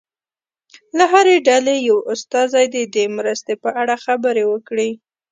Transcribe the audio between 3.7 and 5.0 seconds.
اړه خبرې وکړي.